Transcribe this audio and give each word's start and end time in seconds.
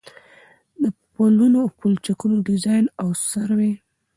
د 0.81 0.83
پلونو 1.13 1.57
او 1.63 1.67
پلچکونو 1.79 2.35
ډيزاين 2.47 2.85
او 3.01 3.07
سروې 3.29 3.71